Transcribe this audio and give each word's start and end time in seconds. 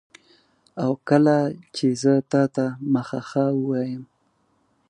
او 0.83 0.91
کله 1.09 1.37
چي 1.75 1.87
زه 2.01 2.13
تاته 2.31 2.65
مخه 2.93 3.19
ښه 3.29 3.45
وایم 3.67 4.03